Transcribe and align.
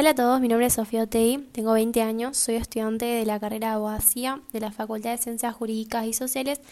Hola 0.00 0.12
a 0.12 0.14
todos, 0.14 0.40
mi 0.40 0.48
nombre 0.48 0.66
es 0.66 0.72
Sofía 0.72 1.02
Otei, 1.02 1.46
tengo 1.52 1.74
20 1.74 2.00
años, 2.00 2.38
soy 2.38 2.54
estudiante 2.54 3.04
de 3.04 3.26
la 3.26 3.38
carrera 3.38 3.68
de 3.68 3.74
abogacía 3.74 4.40
de 4.50 4.58
la 4.58 4.72
Facultad 4.72 5.10
de 5.10 5.18
Ciencias 5.18 5.54
Jurídicas 5.54 6.06
y 6.06 6.14
Sociales. 6.14 6.62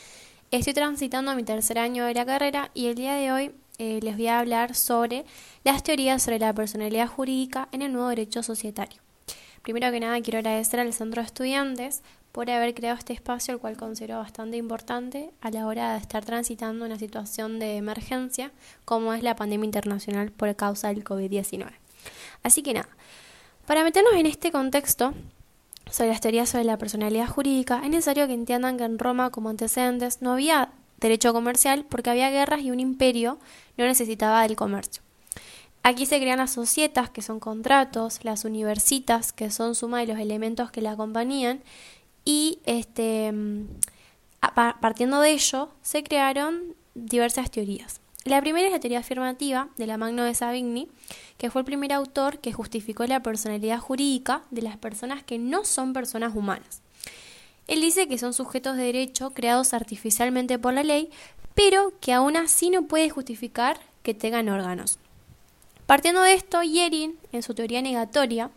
Estoy 0.50 0.72
transitando 0.72 1.34
mi 1.34 1.42
tercer 1.42 1.78
año 1.78 2.06
de 2.06 2.14
la 2.14 2.24
carrera 2.24 2.70
y 2.72 2.86
el 2.86 2.94
día 2.94 3.16
de 3.16 3.30
hoy 3.30 3.50
eh, 3.76 4.00
les 4.02 4.16
voy 4.16 4.28
a 4.28 4.38
hablar 4.38 4.74
sobre 4.74 5.26
las 5.62 5.82
teorías 5.82 6.22
sobre 6.22 6.38
la 6.38 6.54
personalidad 6.54 7.06
jurídica 7.06 7.68
en 7.70 7.82
el 7.82 7.92
nuevo 7.92 8.08
derecho 8.08 8.42
societario. 8.42 9.02
Primero 9.60 9.90
que 9.90 10.00
nada 10.00 10.18
quiero 10.22 10.38
agradecer 10.38 10.80
al 10.80 10.94
Centro 10.94 11.20
de 11.20 11.26
Estudiantes 11.26 12.00
por 12.32 12.50
haber 12.50 12.72
creado 12.72 12.96
este 12.96 13.12
espacio, 13.12 13.52
el 13.52 13.60
cual 13.60 13.76
considero 13.76 14.16
bastante 14.20 14.56
importante 14.56 15.32
a 15.42 15.50
la 15.50 15.66
hora 15.66 15.92
de 15.92 15.98
estar 15.98 16.24
transitando 16.24 16.86
una 16.86 16.98
situación 16.98 17.58
de 17.58 17.76
emergencia 17.76 18.52
como 18.86 19.12
es 19.12 19.22
la 19.22 19.36
pandemia 19.36 19.66
internacional 19.66 20.32
por 20.32 20.56
causa 20.56 20.88
del 20.88 21.04
COVID-19. 21.04 21.72
Así 22.42 22.62
que 22.62 22.72
nada, 22.72 22.88
para 23.68 23.84
meternos 23.84 24.14
en 24.14 24.24
este 24.24 24.50
contexto 24.50 25.12
sobre 25.90 26.08
las 26.08 26.22
teorías 26.22 26.48
sobre 26.48 26.64
la 26.64 26.78
personalidad 26.78 27.28
jurídica, 27.28 27.82
es 27.84 27.90
necesario 27.90 28.26
que 28.26 28.32
entiendan 28.32 28.78
que 28.78 28.84
en 28.84 28.98
Roma 28.98 29.28
como 29.28 29.50
antecedentes 29.50 30.22
no 30.22 30.32
había 30.32 30.70
derecho 31.00 31.34
comercial 31.34 31.84
porque 31.86 32.08
había 32.08 32.30
guerras 32.30 32.62
y 32.62 32.70
un 32.70 32.80
imperio 32.80 33.38
no 33.76 33.84
necesitaba 33.84 34.40
del 34.40 34.56
comercio. 34.56 35.02
Aquí 35.82 36.06
se 36.06 36.18
crean 36.18 36.38
las 36.38 36.52
societas, 36.52 37.10
que 37.10 37.20
son 37.20 37.40
contratos, 37.40 38.24
las 38.24 38.46
universitas, 38.46 39.34
que 39.34 39.50
son 39.50 39.74
suma 39.74 40.00
de 40.00 40.06
los 40.06 40.18
elementos 40.18 40.70
que 40.70 40.80
la 40.80 40.92
acompañan, 40.92 41.60
y 42.24 42.60
este, 42.64 43.34
partiendo 44.80 45.20
de 45.20 45.32
ello 45.32 45.68
se 45.82 46.02
crearon 46.02 46.74
diversas 46.94 47.50
teorías. 47.50 48.00
La 48.28 48.42
primera 48.42 48.66
es 48.66 48.72
la 48.74 48.78
teoría 48.78 48.98
afirmativa 48.98 49.70
de 49.78 49.86
la 49.86 49.96
Magno 49.96 50.22
de 50.22 50.34
Savigny, 50.34 50.86
que 51.38 51.50
fue 51.50 51.62
el 51.62 51.64
primer 51.64 51.94
autor 51.94 52.40
que 52.40 52.52
justificó 52.52 53.06
la 53.06 53.22
personalidad 53.22 53.78
jurídica 53.78 54.42
de 54.50 54.60
las 54.60 54.76
personas 54.76 55.22
que 55.22 55.38
no 55.38 55.64
son 55.64 55.94
personas 55.94 56.36
humanas. 56.36 56.82
Él 57.68 57.80
dice 57.80 58.06
que 58.06 58.18
son 58.18 58.34
sujetos 58.34 58.76
de 58.76 58.82
derecho 58.82 59.30
creados 59.30 59.72
artificialmente 59.72 60.58
por 60.58 60.74
la 60.74 60.82
ley, 60.82 61.08
pero 61.54 61.94
que 62.02 62.12
aún 62.12 62.36
así 62.36 62.68
no 62.68 62.82
puede 62.82 63.08
justificar 63.08 63.80
que 64.02 64.12
tengan 64.12 64.50
órganos. 64.50 64.98
Partiendo 65.86 66.20
de 66.20 66.34
esto, 66.34 66.62
Yerin, 66.62 67.18
en 67.32 67.42
su 67.42 67.54
teoría 67.54 67.80
negatoria, 67.80 68.50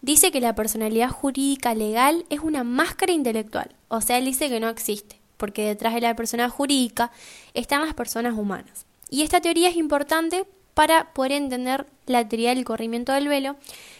dice 0.00 0.30
que 0.30 0.40
la 0.40 0.54
personalidad 0.54 1.10
jurídica 1.10 1.74
legal 1.74 2.24
es 2.30 2.40
una 2.40 2.64
máscara 2.64 3.12
intelectual, 3.12 3.74
o 3.88 4.00
sea, 4.00 4.16
él 4.16 4.24
dice 4.24 4.48
que 4.48 4.58
no 4.58 4.70
existe, 4.70 5.20
porque 5.36 5.66
detrás 5.66 5.92
de 5.92 6.00
la 6.00 6.16
persona 6.16 6.48
jurídica 6.48 7.12
están 7.52 7.84
las 7.84 7.92
personas 7.92 8.32
humanas. 8.38 8.85
Y 9.10 9.22
esta 9.22 9.40
teoría 9.40 9.68
es 9.68 9.76
importante 9.76 10.46
para 10.74 11.12
poder 11.14 11.32
entender 11.32 11.86
la 12.06 12.28
teoría 12.28 12.54
del 12.54 12.64
corrimiento 12.64 13.12
del 13.12 13.28
velo, 13.28 13.56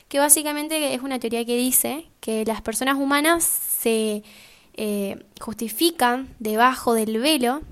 que 0.09 0.19
básicamente 0.19 0.95
es 0.95 1.01
una 1.01 1.19
teoría 1.19 1.45
que 1.45 1.57
dice 1.57 2.07
que 2.21 2.45
las 2.45 2.61
personas 2.61 2.97
humanas 2.97 3.45
se 3.45 4.23
eh, 4.75 5.25
justifican 5.41 6.35
debajo 6.39 6.95
del 6.95 7.19
velo, 7.19 7.63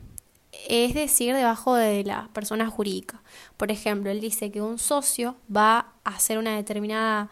es 0.68 0.94
decir, 0.94 1.34
debajo 1.34 1.74
de 1.74 2.04
la 2.04 2.28
persona 2.32 2.68
jurídica. 2.68 3.22
Por 3.56 3.70
ejemplo, 3.70 4.10
él 4.10 4.20
dice 4.20 4.50
que 4.50 4.62
un 4.62 4.78
socio 4.78 5.36
va 5.54 5.92
a 6.04 6.10
hacer 6.10 6.38
una 6.38 6.56
determinada 6.56 7.30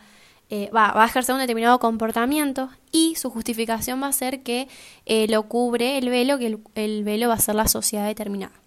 eh, 0.54 0.68
va, 0.70 1.02
a 1.02 1.06
ejercer 1.06 1.34
un 1.34 1.40
determinado 1.40 1.78
comportamiento 1.78 2.68
y 2.90 3.14
su 3.14 3.30
justificación 3.30 4.02
va 4.02 4.08
a 4.08 4.12
ser 4.12 4.42
que 4.42 4.68
eh, 5.06 5.26
lo 5.28 5.44
cubre 5.44 5.96
el 5.96 6.10
velo, 6.10 6.38
que 6.38 6.58
el 6.74 7.04
velo 7.04 7.28
va 7.28 7.34
a 7.34 7.38
ser 7.38 7.54
la 7.54 7.68
sociedad 7.68 8.06
determinada. 8.06 8.61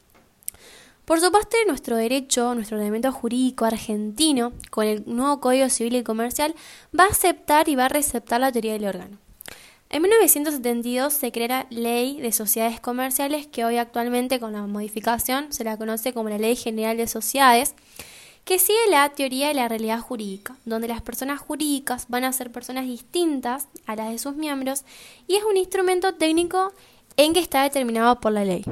Por 1.05 1.19
su 1.19 1.31
parte, 1.31 1.57
nuestro 1.67 1.97
derecho, 1.97 2.55
nuestro 2.55 2.77
ordenamiento 2.77 3.11
jurídico 3.11 3.65
argentino, 3.65 4.53
con 4.71 4.87
el 4.87 5.03
nuevo 5.05 5.39
Código 5.39 5.69
Civil 5.69 5.97
y 5.97 6.03
Comercial, 6.03 6.55
va 6.97 7.03
a 7.03 7.09
aceptar 7.09 7.69
y 7.69 7.75
va 7.75 7.85
a 7.85 7.89
receptar 7.89 8.41
la 8.41 8.51
teoría 8.51 8.73
del 8.73 8.85
órgano. 8.85 9.19
En 9.91 10.01
1972 10.01 11.13
se 11.13 11.31
crea 11.31 11.47
la 11.47 11.67
Ley 11.69 12.19
de 12.19 12.31
Sociedades 12.31 12.79
Comerciales, 12.79 13.45
que 13.45 13.63
hoy 13.63 13.77
actualmente 13.77 14.39
con 14.39 14.53
la 14.53 14.65
modificación 14.65 15.53
se 15.53 15.63
la 15.63 15.77
conoce 15.77 16.11
como 16.11 16.29
la 16.29 16.39
Ley 16.39 16.55
General 16.55 16.97
de 16.97 17.05
Sociedades, 17.05 17.75
que 18.43 18.57
sigue 18.57 18.89
la 18.89 19.07
teoría 19.09 19.49
de 19.49 19.53
la 19.53 19.67
realidad 19.67 19.99
jurídica, 19.99 20.57
donde 20.65 20.87
las 20.87 21.03
personas 21.03 21.39
jurídicas 21.39 22.07
van 22.09 22.23
a 22.23 22.33
ser 22.33 22.51
personas 22.51 22.85
distintas 22.85 23.67
a 23.85 23.95
las 23.95 24.09
de 24.09 24.17
sus 24.17 24.35
miembros 24.35 24.83
y 25.27 25.35
es 25.35 25.43
un 25.43 25.55
instrumento 25.55 26.15
técnico 26.15 26.73
en 27.15 27.33
que 27.33 27.39
está 27.39 27.61
determinado 27.61 28.19
por 28.19 28.31
la 28.31 28.43
ley. 28.43 28.65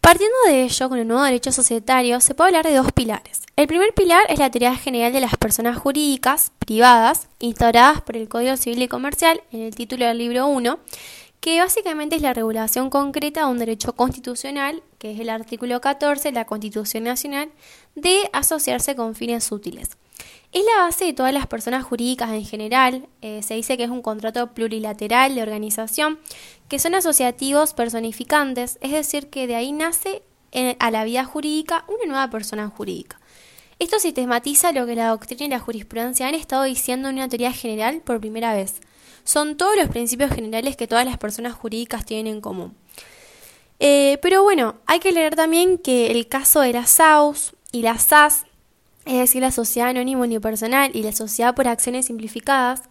Partiendo 0.00 0.36
de 0.46 0.62
ello, 0.62 0.88
con 0.88 0.98
el 0.98 1.08
nuevo 1.08 1.22
derecho 1.22 1.52
societario 1.52 2.20
se 2.20 2.34
puede 2.34 2.48
hablar 2.48 2.64
de 2.64 2.76
dos 2.76 2.92
pilares. 2.92 3.42
El 3.56 3.66
primer 3.66 3.92
pilar 3.92 4.24
es 4.28 4.38
la 4.38 4.50
teoría 4.50 4.74
general 4.76 5.12
de 5.12 5.20
las 5.20 5.36
personas 5.36 5.76
jurídicas 5.76 6.52
privadas, 6.60 7.28
instauradas 7.40 8.00
por 8.02 8.16
el 8.16 8.28
Código 8.28 8.56
Civil 8.56 8.82
y 8.82 8.88
Comercial 8.88 9.42
en 9.52 9.62
el 9.62 9.74
título 9.74 10.06
del 10.06 10.18
libro 10.18 10.46
1, 10.46 10.78
que 11.40 11.60
básicamente 11.60 12.16
es 12.16 12.22
la 12.22 12.32
regulación 12.34 12.90
concreta 12.90 13.44
de 13.44 13.50
un 13.50 13.58
derecho 13.58 13.92
constitucional, 13.94 14.82
que 14.98 15.12
es 15.12 15.20
el 15.20 15.30
artículo 15.30 15.80
14 15.80 16.28
de 16.28 16.32
la 16.32 16.46
Constitución 16.46 17.04
Nacional, 17.04 17.50
de 17.94 18.30
asociarse 18.32 18.96
con 18.96 19.14
fines 19.14 19.50
útiles. 19.52 19.90
Es 20.52 20.64
la 20.64 20.84
base 20.84 21.04
de 21.04 21.12
todas 21.12 21.34
las 21.34 21.46
personas 21.46 21.84
jurídicas 21.84 22.30
en 22.30 22.44
general. 22.44 23.06
Eh, 23.20 23.42
se 23.42 23.54
dice 23.54 23.76
que 23.76 23.84
es 23.84 23.90
un 23.90 24.00
contrato 24.00 24.54
plurilateral 24.54 25.34
de 25.34 25.42
organización, 25.42 26.18
que 26.68 26.78
son 26.78 26.94
asociativos 26.94 27.74
personificantes, 27.74 28.78
es 28.80 28.92
decir, 28.92 29.28
que 29.28 29.46
de 29.46 29.56
ahí 29.56 29.72
nace 29.72 30.22
eh, 30.52 30.76
a 30.78 30.90
la 30.90 31.04
vida 31.04 31.24
jurídica 31.24 31.84
una 31.88 32.06
nueva 32.06 32.30
persona 32.30 32.68
jurídica. 32.68 33.20
Esto 33.78 33.98
sistematiza 34.00 34.72
lo 34.72 34.86
que 34.86 34.96
la 34.96 35.08
doctrina 35.08 35.44
y 35.44 35.48
la 35.48 35.60
jurisprudencia 35.60 36.26
han 36.26 36.34
estado 36.34 36.64
diciendo 36.64 37.10
en 37.10 37.16
una 37.16 37.28
teoría 37.28 37.52
general 37.52 38.00
por 38.00 38.18
primera 38.18 38.54
vez. 38.54 38.80
Son 39.24 39.56
todos 39.56 39.76
los 39.76 39.88
principios 39.88 40.32
generales 40.32 40.76
que 40.76 40.88
todas 40.88 41.04
las 41.04 41.18
personas 41.18 41.52
jurídicas 41.52 42.06
tienen 42.06 42.34
en 42.34 42.40
común. 42.40 42.74
Eh, 43.78 44.18
pero 44.22 44.42
bueno, 44.42 44.76
hay 44.86 44.98
que 44.98 45.12
leer 45.12 45.36
también 45.36 45.78
que 45.78 46.10
el 46.10 46.26
caso 46.26 46.60
de 46.60 46.72
la 46.72 46.86
SAUS 46.86 47.52
y 47.70 47.82
la 47.82 47.98
SAS 47.98 48.46
es 49.08 49.18
decir, 49.18 49.40
la 49.40 49.50
sociedad 49.50 49.88
anónima 49.88 50.22
unipersonal 50.22 50.90
y 50.94 51.02
la 51.02 51.12
sociedad 51.12 51.54
por 51.54 51.66
acciones 51.66 52.06
simplificadas, 52.06 52.82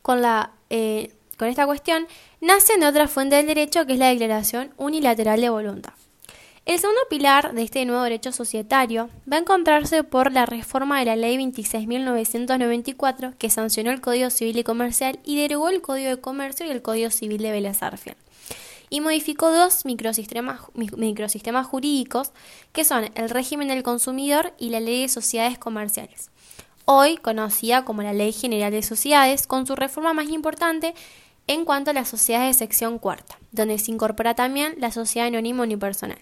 con, 0.00 0.22
la, 0.22 0.52
eh, 0.70 1.12
con 1.36 1.48
esta 1.48 1.66
cuestión, 1.66 2.06
nacen 2.40 2.80
de 2.80 2.86
otra 2.86 3.08
fuente 3.08 3.36
del 3.36 3.46
derecho 3.46 3.86
que 3.86 3.92
es 3.92 3.98
la 3.98 4.08
declaración 4.08 4.72
unilateral 4.78 5.38
de 5.38 5.50
voluntad. 5.50 5.92
El 6.64 6.78
segundo 6.78 7.02
pilar 7.10 7.52
de 7.52 7.62
este 7.62 7.84
nuevo 7.84 8.02
derecho 8.02 8.32
societario 8.32 9.10
va 9.30 9.36
a 9.36 9.40
encontrarse 9.40 10.02
por 10.02 10.32
la 10.32 10.46
reforma 10.46 10.98
de 10.98 11.04
la 11.04 11.14
Ley 11.14 11.36
26.994 11.36 13.34
que 13.36 13.50
sancionó 13.50 13.90
el 13.90 14.00
Código 14.00 14.30
Civil 14.30 14.58
y 14.58 14.64
Comercial 14.64 15.20
y 15.24 15.36
derogó 15.36 15.68
el 15.68 15.82
Código 15.82 16.08
de 16.08 16.20
Comercio 16.20 16.66
y 16.66 16.70
el 16.70 16.80
Código 16.80 17.10
Civil 17.10 17.42
de 17.42 17.52
Vélez 17.52 17.82
y 18.90 19.00
modificó 19.00 19.50
dos 19.50 19.84
microsistemas, 19.84 21.66
jurídicos 21.66 22.32
que 22.72 22.84
son 22.84 23.10
el 23.14 23.30
régimen 23.30 23.68
del 23.68 23.82
consumidor 23.82 24.52
y 24.58 24.70
la 24.70 24.80
ley 24.80 25.02
de 25.02 25.08
sociedades 25.08 25.58
comerciales, 25.58 26.30
hoy 26.84 27.16
conocida 27.16 27.84
como 27.84 28.02
la 28.02 28.12
Ley 28.12 28.32
General 28.32 28.70
de 28.70 28.82
Sociedades, 28.82 29.46
con 29.46 29.66
su 29.66 29.76
reforma 29.76 30.12
más 30.12 30.28
importante 30.28 30.94
en 31.46 31.64
cuanto 31.64 31.90
a 31.90 31.94
las 31.94 32.08
sociedades 32.08 32.56
de 32.56 32.66
sección 32.66 32.98
cuarta, 32.98 33.38
donde 33.52 33.78
se 33.78 33.92
incorpora 33.92 34.34
también 34.34 34.74
la 34.78 34.90
sociedad 34.90 35.28
anónima 35.28 35.62
unipersonal. 35.62 36.18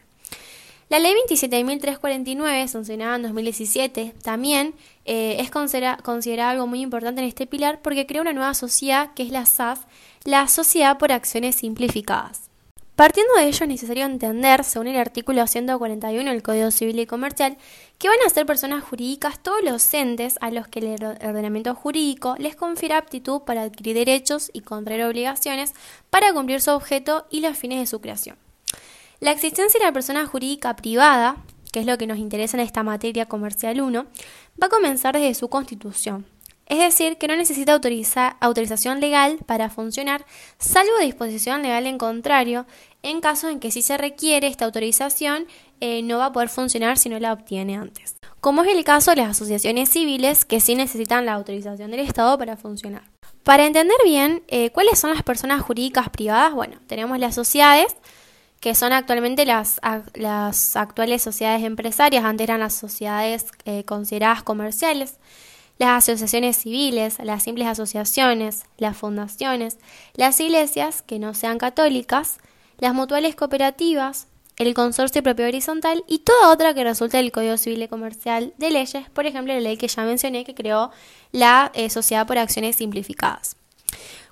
La 0.91 0.99
ley 0.99 1.15
27.349, 1.29 2.69
sancionada 2.69 3.17
en 3.17 3.23
2017, 3.23 4.15
también 4.23 4.75
eh, 5.07 5.39
es 5.41 5.51
considerada 5.51 6.51
algo 6.51 6.67
muy 6.67 6.83
importante 6.83 7.23
en 7.23 7.29
este 7.29 7.47
pilar 7.47 7.81
porque 7.81 8.07
crea 8.07 8.21
una 8.21 8.35
nueva 8.35 8.53
sociedad 8.53 9.15
que 9.15 9.23
es 9.23 9.31
la 9.31 9.47
SAF, 9.47 9.87
la 10.25 10.47
Sociedad 10.47 10.99
por 10.99 11.11
Acciones 11.11 11.57
Simplificadas. 11.57 12.51
Partiendo 12.97 13.35
de 13.35 13.49
ello 13.49 13.65
es 13.65 13.69
necesario 13.69 14.05
entender, 14.05 14.63
según 14.63 14.87
el 14.87 14.97
artículo 14.97 15.45
141 15.45 16.31
del 16.31 16.43
Código 16.45 16.71
Civil 16.71 17.01
y 17.01 17.07
Comercial, 17.07 17.59
que 17.99 18.07
van 18.07 18.19
a 18.25 18.31
ser 18.31 18.47
personas 18.47 18.85
jurídicas 18.85 19.43
todos 19.43 19.65
los 19.65 19.93
entes 19.95 20.39
a 20.41 20.53
los 20.53 20.69
que 20.69 20.79
el 20.79 21.05
ordenamiento 21.05 21.75
jurídico 21.75 22.37
les 22.39 22.55
confiere 22.55 22.95
aptitud 22.95 23.41
para 23.41 23.63
adquirir 23.63 23.97
derechos 23.97 24.49
y 24.53 24.61
contraer 24.61 25.05
obligaciones 25.07 25.75
para 26.09 26.33
cumplir 26.33 26.61
su 26.61 26.71
objeto 26.71 27.27
y 27.31 27.41
los 27.41 27.59
fines 27.59 27.81
de 27.81 27.87
su 27.87 28.01
creación. 28.01 28.37
La 29.19 29.33
existencia 29.33 29.81
de 29.81 29.87
la 29.87 29.93
persona 29.93 30.25
jurídica 30.27 30.77
privada, 30.77 31.39
que 31.73 31.81
es 31.81 31.87
lo 31.87 31.99
que 31.99 32.07
nos 32.07 32.19
interesa 32.19 32.57
en 32.57 32.63
esta 32.63 32.85
materia 32.85 33.27
comercial 33.27 33.81
1, 33.81 34.07
va 34.63 34.67
a 34.69 34.71
comenzar 34.71 35.15
desde 35.15 35.35
su 35.35 35.49
constitución, 35.49 36.27
es 36.67 36.79
decir, 36.79 37.19
que 37.19 37.29
no 37.29 37.37
necesita 37.37 37.79
autorización 38.41 39.01
legal 39.01 39.39
para 39.47 39.69
funcionar, 39.69 40.25
salvo 40.59 40.93
disposición 41.01 41.63
legal 41.63 41.87
en 41.87 41.99
contrario, 41.99 42.67
en 43.03 43.21
caso 43.21 43.51
en 43.51 43.61
que 43.61 43.71
si 43.71 43.83
se 43.83 43.99
requiere 43.99 44.47
esta 44.47 44.65
autorización, 44.65 45.47
eh, 45.81 46.03
no 46.03 46.19
va 46.19 46.27
a 46.27 46.33
poder 46.33 46.49
funcionar 46.49 46.97
si 46.97 47.11
no 47.11 47.19
la 47.19 47.35
obtiene 47.35 47.77
antes. 47.77 48.17
Como 48.41 48.63
es 48.63 48.75
el 48.75 48.85
caso 48.85 49.11
de 49.11 49.19
las 49.19 49.31
asociaciones 49.31 49.91
civiles, 49.91 50.45
que 50.45 50.61
sí 50.61 50.75
necesitan 50.75 51.27
la 51.27 51.35
autorización 51.35 51.91
del 51.91 52.01
Estado 52.01 52.39
para 52.39 52.57
funcionar. 52.57 53.03
Para 53.43 53.67
entender 53.67 53.97
bien 54.05 54.43
eh, 54.49 54.71
cuáles 54.71 54.99
son 54.99 55.11
las 55.13 55.23
personas 55.23 55.61
jurídicas 55.61 56.09
privadas, 56.09 56.55
bueno, 56.55 56.79
tenemos 56.87 57.19
las 57.19 57.35
sociedades, 57.35 57.95
que 58.61 58.75
son 58.75 58.95
actualmente 58.95 59.45
las, 59.45 59.79
las 60.15 60.77
actuales 60.77 61.21
sociedades 61.21 61.63
empresarias, 61.63 62.25
antes 62.25 62.45
eran 62.45 62.61
las 62.61 62.73
sociedades 62.73 63.47
eh, 63.67 63.85
consideradas 63.85 64.43
comerciales. 64.43 65.19
Las 65.79 66.09
asociaciones 66.09 66.57
civiles, 66.57 67.19
las 67.23 67.43
simples 67.43 67.67
asociaciones, 67.67 68.65
las 68.79 68.97
fundaciones, 68.97 69.79
las 70.15 70.39
iglesias 70.41 71.03
que 71.03 71.19
no 71.19 71.35
sean 71.35 71.59
católicas, 71.59 72.39
las 72.79 72.95
mutuales 72.95 73.35
cooperativas, 73.35 74.29
el 74.57 74.73
consorcio 74.75 75.23
propio 75.23 75.47
horizontal 75.47 76.05
y 76.07 76.21
toda 76.21 76.51
otra 76.51 76.75
que 76.75 76.85
resulte 76.85 77.17
del 77.17 77.33
Código 77.33 77.57
Civil 77.57 77.83
y 77.83 77.89
Comercial 77.89 78.55
de 78.57 78.71
leyes, 78.71 79.11
por 79.11 79.27
ejemplo, 79.27 79.53
la 79.53 79.61
ley 79.61 79.77
que 79.77 79.89
ya 79.89 80.05
mencioné 80.05 80.45
que 80.45 80.55
creó 80.55 80.93
la 81.33 81.73
eh, 81.75 81.91
Sociedad 81.91 82.27
por 82.27 82.39
Acciones 82.39 82.77
Simplificadas. 82.77 83.57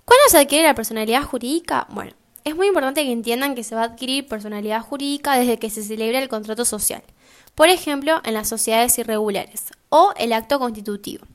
¿Cuándo 0.05 0.23
se 0.29 0.39
adquiere 0.39 0.67
la 0.67 0.75
personalidad 0.75 1.25
jurídica? 1.25 1.87
Bueno, 1.91 2.13
es 2.45 2.55
muy 2.55 2.69
importante 2.69 3.05
que 3.05 3.13
entiendan 3.13 3.57
que 3.57 3.65
se 3.65 3.75
va 3.75 3.83
a 3.83 3.87
adquirir 3.87 4.29
personalidad 4.29 4.83
jurídica 4.83 5.37
desde 5.37 5.59
que 5.59 5.71
se 5.71 5.83
celebra 5.83 6.21
el 6.21 6.29
contrato 6.29 6.65
social, 6.65 7.03
por 7.57 7.69
ejemplo, 7.69 8.21
en 8.25 8.35
las 8.35 8.49
sociedades 8.49 8.97
irregulares 8.99 9.65
o 9.95 10.15
el 10.17 10.33
acto 10.33 10.59
constitutivo. 10.59 11.27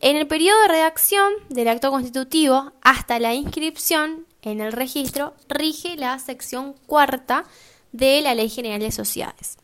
En 0.00 0.16
el 0.16 0.26
periodo 0.26 0.60
de 0.62 0.68
redacción 0.68 1.32
del 1.48 1.68
acto 1.68 1.92
constitutivo 1.92 2.72
hasta 2.82 3.20
la 3.20 3.32
inscripción 3.32 4.26
en 4.42 4.60
el 4.60 4.72
registro 4.72 5.34
rige 5.48 5.96
la 5.96 6.18
sección 6.18 6.74
cuarta 6.86 7.44
de 7.92 8.20
la 8.22 8.34
Ley 8.34 8.50
General 8.50 8.80
de 8.80 8.90
Sociedades. 8.90 9.56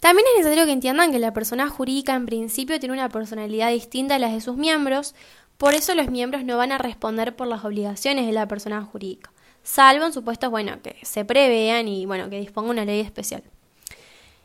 También 0.00 0.26
es 0.32 0.38
necesario 0.40 0.66
que 0.66 0.72
entiendan 0.72 1.12
que 1.12 1.20
la 1.20 1.32
persona 1.32 1.68
jurídica 1.68 2.14
en 2.14 2.26
principio 2.26 2.80
tiene 2.80 2.92
una 2.92 3.08
personalidad 3.08 3.70
distinta 3.70 4.16
a 4.16 4.18
las 4.18 4.32
de 4.32 4.40
sus 4.40 4.56
miembros, 4.56 5.14
por 5.56 5.74
eso 5.74 5.94
los 5.94 6.10
miembros 6.10 6.44
no 6.44 6.56
van 6.56 6.72
a 6.72 6.78
responder 6.78 7.36
por 7.36 7.46
las 7.46 7.64
obligaciones 7.64 8.26
de 8.26 8.32
la 8.32 8.48
persona 8.48 8.82
jurídica, 8.82 9.32
salvo 9.62 10.04
en 10.04 10.12
supuestos 10.12 10.50
bueno, 10.50 10.82
que 10.82 10.96
se 11.02 11.24
prevean 11.24 11.86
y 11.86 12.06
bueno, 12.06 12.28
que 12.28 12.40
disponga 12.40 12.70
una 12.70 12.84
ley 12.84 13.00
especial. 13.00 13.44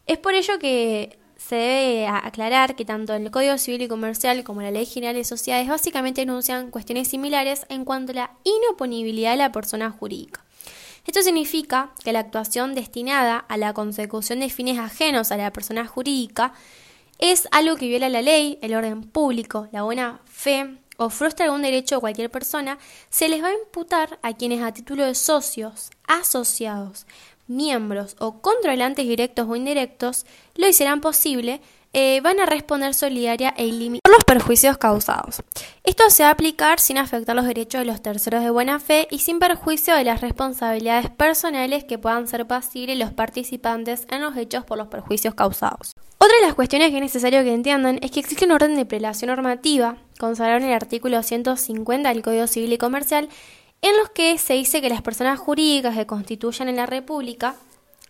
Es 0.06 0.20
por 0.20 0.36
ello 0.36 0.60
que 0.60 1.18
se 1.40 1.56
debe 1.56 2.08
aclarar 2.08 2.76
que 2.76 2.84
tanto 2.84 3.14
el 3.14 3.32
Código 3.32 3.58
Civil 3.58 3.84
y 3.84 3.88
Comercial 3.88 4.44
como 4.44 4.62
la 4.62 4.72
Ley 4.72 4.86
General 4.86 5.16
de 5.16 5.24
Sociedades 5.24 5.70
básicamente 5.70 6.22
enuncian 6.22 6.70
cuestiones 6.70 7.08
similares 7.08 7.66
en 7.70 7.86
cuanto 7.86 8.12
a 8.12 8.16
la 8.16 8.32
inoponibilidad 8.44 9.32
de 9.32 9.38
la 9.38 9.52
persona 9.52 9.90
jurídica. 9.90 10.44
Esto 11.08 11.22
significa 11.22 11.92
que 12.04 12.12
la 12.12 12.20
actuación 12.20 12.76
destinada 12.76 13.38
a 13.38 13.58
la 13.58 13.74
consecución 13.74 14.42
de 14.42 14.50
fines 14.50 14.78
ajenos 14.78 15.32
a 15.32 15.38
la 15.38 15.52
persona 15.54 15.88
jurídica 15.88 16.54
es 17.20 17.48
algo 17.52 17.78
que 17.78 17.88
viola 17.88 18.10
la 18.10 18.22
ley, 18.22 18.60
el 18.62 18.76
orden 18.76 19.04
público, 19.04 19.70
la 19.72 19.84
buena 19.84 20.20
fe 20.26 20.78
o 21.00 21.10
frustra 21.10 21.46
algún 21.46 21.64
derecho 21.64 21.96
de 21.96 22.02
cualquier 22.02 22.30
persona, 22.30 22.78
se 23.10 23.30
les 23.30 23.42
va 23.42 23.48
a 23.48 23.54
imputar 23.54 24.20
a 24.22 24.34
quienes 24.34 24.62
a 24.62 24.74
título 24.74 25.06
de 25.06 25.16
socios, 25.16 25.90
asociados, 26.08 27.08
miembros 27.48 28.16
o 28.20 28.42
controlantes 28.42 29.08
directos 29.08 29.48
o 29.50 29.56
indirectos 29.56 30.26
lo 30.56 30.68
hicieran 30.68 31.02
posible 31.02 31.62
eh, 31.92 32.22
van 32.22 32.40
a 32.40 32.46
responder 32.46 32.94
solidaria 32.94 33.52
e 33.58 33.66
ilimitada 33.66 34.02
por 34.04 34.14
los 34.14 34.24
perjuicios 34.24 34.78
causados. 34.78 35.42
Esto 35.84 36.08
se 36.12 36.22
va 36.22 36.30
a 36.30 36.34
aplicar 36.34 36.80
sin 36.80 37.00
afectar 37.00 37.36
los 37.36 37.46
derechos 37.46 37.80
de 37.80 37.86
los 37.86 38.02
terceros 38.04 38.44
de 38.44 38.52
buena 38.52 38.80
fe 38.80 39.08
y 39.10 39.20
sin 39.20 39.40
perjuicio 39.40 39.96
de 39.96 40.04
las 40.04 40.22
responsabilidades 40.22 41.10
personales 41.10 41.84
que 41.86 41.98
puedan 41.98 42.28
ser 42.28 42.46
pasibles 42.46 43.00
los 43.00 43.12
participantes 43.12 44.06
en 44.12 44.22
los 44.22 44.38
hechos 44.38 44.66
por 44.66 44.78
los 44.78 44.88
perjuicios 44.88 45.34
causados. 45.34 45.94
Otra 46.20 46.36
de 46.42 46.46
las 46.46 46.54
cuestiones 46.54 46.92
que 46.92 46.98
es 46.98 47.02
necesario 47.02 47.44
que 47.44 47.54
entiendan 47.54 47.98
es 48.04 48.12
que 48.12 48.20
existe 48.20 48.46
un 48.46 48.52
orden 48.52 48.76
de 48.76 48.86
prelación 48.86 49.30
normativa, 49.30 49.98
consagrado 50.20 50.60
en 50.60 50.66
el 50.66 50.74
artículo 50.74 51.24
150 51.24 52.10
del 52.10 52.22
Código 52.22 52.46
Civil 52.46 52.74
y 52.74 52.78
Comercial, 52.78 53.30
en 53.82 53.98
los 53.98 54.10
que 54.10 54.38
se 54.38 54.54
dice 54.54 54.82
que 54.82 54.90
las 54.90 55.02
personas 55.02 55.40
jurídicas 55.40 55.96
que 55.96 56.06
constituyan 56.06 56.68
en 56.68 56.76
la 56.76 56.86
República 56.86 57.56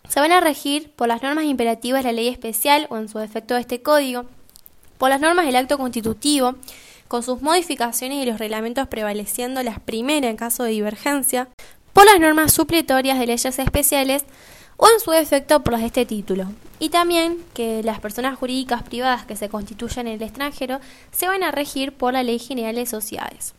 se 0.07 0.19
van 0.19 0.31
a 0.31 0.39
regir 0.39 0.91
por 0.91 1.07
las 1.07 1.21
normas 1.21 1.45
imperativas 1.45 2.03
de 2.03 2.09
la 2.09 2.15
ley 2.15 2.27
especial 2.27 2.87
o 2.89 2.97
en 2.97 3.09
su 3.09 3.19
defecto 3.19 3.53
de 3.53 3.61
este 3.61 3.83
código, 3.83 4.25
por 4.97 5.11
las 5.11 5.21
normas 5.21 5.45
del 5.45 5.55
acto 5.55 5.77
constitutivo, 5.77 6.55
con 7.07 7.21
sus 7.21 7.43
modificaciones 7.43 8.23
y 8.23 8.25
los 8.27 8.39
reglamentos 8.39 8.87
prevaleciendo 8.87 9.61
las 9.61 9.79
primeras 9.79 10.31
en 10.31 10.37
caso 10.37 10.63
de 10.63 10.71
divergencia, 10.71 11.47
por 11.93 12.05
las 12.05 12.19
normas 12.19 12.53
supletorias 12.53 13.19
de 13.19 13.27
leyes 13.27 13.59
especiales 13.59 14.25
o 14.81 14.87
en 14.87 14.99
su 15.01 15.11
defecto 15.11 15.61
por 15.61 15.73
las 15.73 15.81
de 15.81 15.87
este 15.87 16.05
título. 16.05 16.45
Y 16.79 16.89
también 16.89 17.43
que 17.53 17.83
las 17.83 17.99
personas 17.99 18.39
jurídicas 18.39 18.81
privadas 18.83 19.25
que 19.25 19.35
se 19.35 19.49
constituyan 19.49 20.07
en 20.07 20.13
el 20.13 20.21
extranjero 20.21 20.79
se 21.11 21.27
van 21.27 21.43
a 21.43 21.51
regir 21.51 21.91
por 21.91 22.13
la 22.13 22.23
Ley 22.23 22.39
General 22.39 22.73
de 22.73 22.85
Sociedades. 22.85 23.53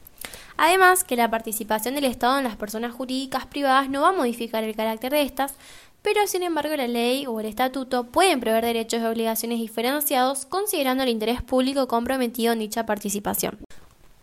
Además, 0.56 1.04
que 1.04 1.16
la 1.16 1.30
participación 1.30 1.94
del 1.94 2.04
Estado 2.04 2.38
en 2.38 2.44
las 2.44 2.56
personas 2.56 2.94
jurídicas 2.94 3.46
privadas 3.46 3.90
no 3.90 4.02
va 4.02 4.08
a 4.08 4.12
modificar 4.12 4.64
el 4.64 4.74
carácter 4.74 5.12
de 5.12 5.22
estas, 5.22 5.54
pero 6.00 6.26
sin 6.26 6.42
embargo 6.42 6.74
la 6.76 6.88
ley 6.88 7.26
o 7.26 7.38
el 7.40 7.46
estatuto 7.46 8.04
pueden 8.04 8.40
prever 8.40 8.64
derechos 8.64 9.02
y 9.02 9.04
obligaciones 9.04 9.58
diferenciados 9.58 10.46
considerando 10.46 11.02
el 11.02 11.10
interés 11.10 11.42
público 11.42 11.88
comprometido 11.88 12.54
en 12.54 12.60
dicha 12.60 12.86
participación. 12.86 13.58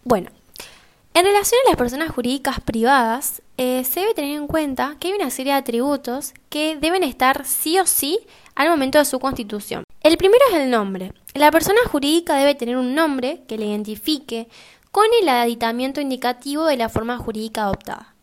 Bueno, 0.04 0.32
en 1.14 1.26
relación 1.26 1.60
a 1.66 1.70
las 1.70 1.78
personas 1.78 2.10
jurídicas 2.10 2.60
privadas, 2.62 3.42
eh, 3.58 3.84
se 3.84 4.02
debe 4.02 4.14
tener 4.14 4.38
en 4.38 4.48
cuenta 4.48 4.96
que 5.00 5.08
hay 5.08 5.14
una 5.16 5.32
serie 5.32 5.54
de 5.54 5.60
atributos 5.60 6.34
que 6.50 6.78
deben 6.78 7.04
estar 7.04 7.46
sí 7.46 7.80
o 7.80 7.86
sí 7.88 8.20
al 8.56 8.70
momento 8.70 9.00
de 9.00 9.06
su 9.06 9.20
constitución. 9.20 9.84
El 10.04 10.18
primero 10.18 10.44
es 10.50 10.56
el 10.58 10.70
nombre. 10.70 11.14
La 11.34 11.52
persona 11.52 11.80
jurídica 11.92 12.36
debe 12.36 12.56
tener 12.56 12.78
un 12.78 12.94
nombre 12.94 13.42
que 13.48 13.58
le 13.58 13.66
identifique 13.66 14.48
con 14.92 15.06
el 15.22 15.30
aditamiento 15.30 16.02
indicativo 16.02 16.66
de 16.66 16.78
la 16.78 16.90
forma 16.90 17.18
jurídica 17.18 17.64
adoptada. 17.64 18.14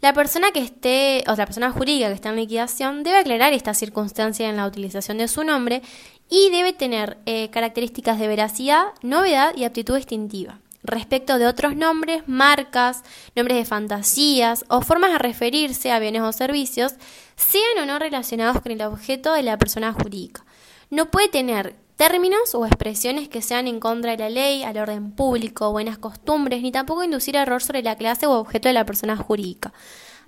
La 0.00 0.12
persona 0.12 0.50
que 0.50 0.60
esté, 0.60 1.24
o 1.26 1.34
la 1.34 1.46
persona 1.46 1.70
jurídica 1.70 2.08
que 2.08 2.14
está 2.14 2.28
en 2.28 2.36
liquidación 2.36 3.02
debe 3.02 3.18
aclarar 3.18 3.52
esta 3.52 3.72
circunstancia 3.72 4.48
en 4.48 4.56
la 4.56 4.66
utilización 4.66 5.18
de 5.18 5.28
su 5.28 5.42
nombre 5.42 5.80
y 6.28 6.50
debe 6.50 6.72
tener 6.72 7.18
eh, 7.24 7.50
características 7.50 8.18
de 8.18 8.28
veracidad, 8.28 8.86
novedad 9.02 9.54
y 9.56 9.64
aptitud 9.64 9.96
distintiva 9.96 10.60
respecto 10.86 11.38
de 11.38 11.46
otros 11.46 11.76
nombres, 11.76 12.22
marcas, 12.26 13.02
nombres 13.34 13.58
de 13.58 13.64
fantasías 13.64 14.64
o 14.68 14.80
formas 14.80 15.12
de 15.12 15.18
referirse 15.18 15.92
a 15.92 15.98
bienes 15.98 16.22
o 16.22 16.32
servicios, 16.32 16.94
sean 17.36 17.78
o 17.82 17.86
no 17.86 17.98
relacionados 17.98 18.60
con 18.60 18.72
el 18.72 18.82
objeto 18.82 19.32
de 19.32 19.42
la 19.42 19.58
persona 19.58 19.92
jurídica. 19.92 20.44
No 20.90 21.10
puede 21.10 21.28
tener 21.28 21.76
términos 21.96 22.54
o 22.54 22.66
expresiones 22.66 23.28
que 23.28 23.42
sean 23.42 23.66
en 23.66 23.80
contra 23.80 24.12
de 24.12 24.18
la 24.18 24.30
ley, 24.30 24.62
al 24.62 24.76
orden 24.78 25.12
público, 25.12 25.72
buenas 25.72 25.98
costumbres, 25.98 26.62
ni 26.62 26.70
tampoco 26.70 27.04
inducir 27.04 27.36
error 27.36 27.62
sobre 27.62 27.82
la 27.82 27.96
clase 27.96 28.26
o 28.26 28.32
objeto 28.32 28.68
de 28.68 28.74
la 28.74 28.84
persona 28.84 29.16
jurídica. 29.16 29.72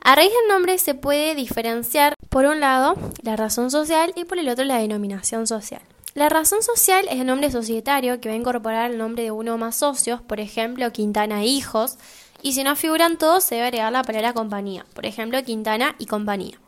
A 0.03 0.15
raíz 0.15 0.31
del 0.31 0.49
nombre 0.49 0.79
se 0.79 0.95
puede 0.95 1.35
diferenciar, 1.35 2.15
por 2.29 2.47
un 2.47 2.61
lado, 2.61 2.97
la 3.23 3.37
razón 3.37 3.71
social 3.71 4.13
y 4.17 4.25
por 4.25 4.39
el 4.39 4.49
otro, 4.49 4.65
la 4.65 4.79
denominación 4.79 5.47
social. 5.47 5.83
La 6.15 6.29
razón 6.29 6.63
social 6.63 7.07
es 7.11 7.21
el 7.21 7.27
nombre 7.27 7.51
societario 7.51 8.21
que 8.21 8.29
va 8.29 8.35
a 8.35 8.39
incorporar 8.39 8.91
el 8.91 8.99
nombre 8.99 9.25
de 9.25 9.31
uno 9.31 9.55
o 9.55 9.59
más 9.59 9.77
socios, 9.77 10.21
por 10.21 10.41
ejemplo, 10.41 10.91
Quintana 10.91 11.43
e 11.43 11.47
Hijos, 11.47 11.97
y 12.43 12.53
si 12.53 12.63
no 12.65 12.77
figuran 12.77 13.19
todos, 13.19 13.45
se 13.45 13.57
debe 13.57 13.67
agregar 13.67 13.93
la 13.93 14.03
palabra 14.03 14.33
compañía, 14.33 14.87
por 14.95 15.07
ejemplo, 15.07 15.43
Quintana 15.43 15.95
y 15.99 16.07
compañía. 16.07 16.59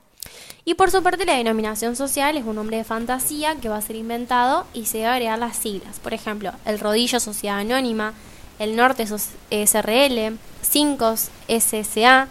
Y 0.64 0.75
por 0.75 0.90
su 0.90 1.02
parte, 1.02 1.25
la 1.25 1.37
denominación 1.37 1.97
social 1.97 2.37
es 2.37 2.44
un 2.44 2.56
nombre 2.56 2.76
de 2.76 2.85
fantasía 2.85 3.56
que 3.56 3.68
va 3.68 3.78
a 3.78 3.82
ser 3.82 3.97
inventado 3.97 4.66
y 4.75 4.87
se 4.87 4.99
debe 4.99 5.11
agregar 5.11 5.38
las 5.38 5.56
siglas. 5.56 5.99
Por 6.00 6.12
ejemplo, 6.12 6.52
el 6.66 6.78
Rodillo 6.78 7.18
Sociedad 7.18 7.59
Anónima, 7.59 8.12
el 8.59 8.76
Norte 8.76 9.06
SRL, 9.06 10.38
Cinco 10.61 11.14
SSA. 11.49 12.28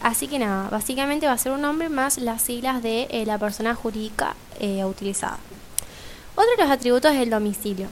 Así 0.00 0.28
que 0.28 0.38
nada, 0.38 0.70
básicamente 0.70 1.26
va 1.26 1.32
a 1.32 1.38
ser 1.38 1.52
un 1.52 1.60
nombre 1.60 1.88
más 1.88 2.18
las 2.18 2.42
siglas 2.42 2.82
de 2.82 3.02
eh, 3.10 3.26
la 3.26 3.38
persona 3.38 3.74
jurídica 3.74 4.34
eh, 4.58 4.84
utilizada. 4.84 5.38
Otro 6.34 6.50
de 6.56 6.62
los 6.62 6.70
atributos 6.70 7.12
es 7.12 7.20
el 7.20 7.30
domicilio. 7.30 7.88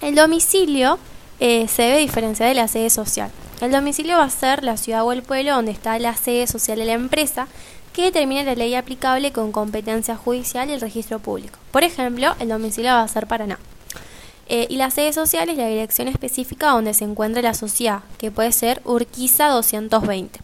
El 0.00 0.14
domicilio 0.14 0.98
se 1.38 1.82
debe 1.82 1.98
diferenciar 1.98 2.48
de 2.48 2.54
la 2.54 2.68
sede 2.68 2.90
social. 2.90 3.30
El 3.60 3.72
domicilio 3.72 4.18
va 4.18 4.24
a 4.24 4.30
ser 4.30 4.62
la 4.62 4.76
ciudad 4.76 5.04
o 5.04 5.12
el 5.12 5.22
pueblo 5.22 5.54
donde 5.54 5.72
está 5.72 5.98
la 5.98 6.14
sede 6.14 6.46
social 6.46 6.78
de 6.78 6.84
la 6.84 6.92
empresa 6.92 7.48
que 7.92 8.04
determine 8.04 8.44
la 8.44 8.54
ley 8.54 8.76
aplicable 8.76 9.32
con 9.32 9.50
competencia 9.50 10.16
judicial 10.16 10.70
y 10.70 10.74
el 10.74 10.80
registro 10.80 11.18
público. 11.18 11.58
Por 11.72 11.82
ejemplo, 11.82 12.36
el 12.38 12.48
domicilio 12.48 12.92
va 12.92 13.02
a 13.02 13.08
ser 13.08 13.26
Paraná. 13.26 13.58
Eh, 14.46 14.68
y 14.70 14.76
la 14.76 14.90
sede 14.92 15.12
social 15.12 15.48
es 15.48 15.56
la 15.56 15.66
dirección 15.66 16.06
específica 16.06 16.70
donde 16.70 16.94
se 16.94 17.02
encuentra 17.04 17.42
la 17.42 17.54
sociedad, 17.54 18.02
que 18.16 18.30
puede 18.30 18.52
ser 18.52 18.80
Urquiza 18.84 19.48
220. 19.48 20.38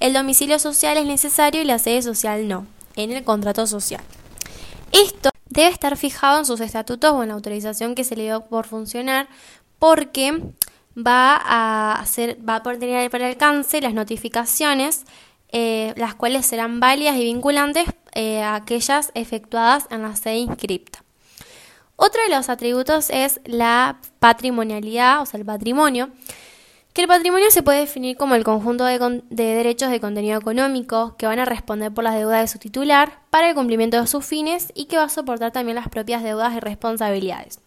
El 0.00 0.12
domicilio 0.12 0.58
social 0.58 0.98
es 0.98 1.06
necesario 1.06 1.62
y 1.62 1.64
la 1.64 1.78
sede 1.78 2.02
social 2.02 2.48
no, 2.48 2.66
en 2.96 3.12
el 3.12 3.22
contrato 3.22 3.68
social. 3.68 4.02
Esto 4.90 5.30
debe 5.50 5.68
estar 5.68 5.96
fijado 5.96 6.38
en 6.38 6.46
sus 6.46 6.60
estatutos 6.60 7.12
o 7.12 7.22
en 7.22 7.28
la 7.28 7.34
autorización 7.34 7.94
que 7.94 8.04
se 8.04 8.16
le 8.16 8.22
dio 8.24 8.46
por 8.46 8.66
funcionar, 8.66 9.28
porque 9.78 10.42
va 10.96 11.36
a 11.36 12.00
hacer, 12.00 12.38
va 12.46 12.56
a 12.56 12.62
tener 12.62 13.10
para 13.10 13.26
alcance 13.26 13.80
las 13.80 13.94
notificaciones 13.94 15.04
eh, 15.52 15.94
las 15.96 16.14
cuales 16.14 16.46
serán 16.46 16.78
válidas 16.78 17.16
y 17.16 17.24
vinculantes 17.24 17.86
eh, 18.14 18.40
a 18.40 18.54
aquellas 18.54 19.10
efectuadas 19.14 19.86
en 19.90 20.02
la 20.02 20.14
sede 20.14 20.36
inscripta. 20.36 21.02
Otro 21.96 22.22
de 22.22 22.34
los 22.34 22.48
atributos 22.48 23.10
es 23.10 23.40
la 23.44 23.98
patrimonialidad, 24.20 25.20
o 25.20 25.26
sea, 25.26 25.40
el 25.40 25.46
patrimonio, 25.46 26.10
que 26.92 27.02
el 27.02 27.08
patrimonio 27.08 27.50
se 27.50 27.62
puede 27.62 27.80
definir 27.80 28.16
como 28.16 28.34
el 28.34 28.44
conjunto 28.44 28.84
de, 28.84 29.22
de, 29.30 29.44
derechos 29.44 29.90
de 29.90 30.00
contenido 30.00 30.38
económico 30.38 31.16
que 31.16 31.26
van 31.26 31.38
a 31.38 31.44
responder 31.44 31.92
por 31.92 32.04
las 32.04 32.14
deudas 32.14 32.40
de 32.40 32.48
su 32.48 32.58
titular 32.58 33.20
para 33.30 33.48
el 33.48 33.54
cumplimiento 33.54 34.00
de 34.00 34.06
sus 34.06 34.24
fines 34.24 34.72
y 34.74 34.86
que 34.86 34.96
va 34.96 35.04
a 35.04 35.08
soportar 35.08 35.52
también 35.52 35.76
las 35.76 35.88
propias 35.88 36.22
deudas 36.22 36.54
y 36.54 36.60
responsabilidades. 36.60 37.60